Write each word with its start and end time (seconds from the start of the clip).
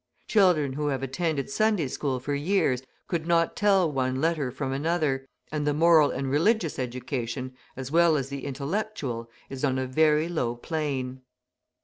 Children 0.27 0.73
who 0.73 0.87
have 0.87 1.03
attended 1.03 1.51
Sunday 1.51 1.87
school 1.87 2.19
for 2.19 2.33
years 2.33 2.81
could 3.07 3.27
not 3.27 3.55
tell 3.55 3.91
one 3.91 4.19
letter 4.19 4.49
from 4.49 4.71
another, 4.73 5.27
and 5.51 5.67
the 5.67 5.75
moral 5.75 6.09
and 6.09 6.27
religious 6.31 6.79
education, 6.79 7.53
as 7.77 7.91
well 7.91 8.17
as 8.17 8.29
the 8.29 8.43
intellectual, 8.45 9.29
is 9.47 9.63
on 9.63 9.77
a 9.77 9.85
very 9.85 10.27
low 10.27 10.55
plane. 10.55 11.21